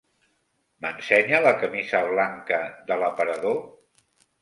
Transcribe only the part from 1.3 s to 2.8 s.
la camisa blanca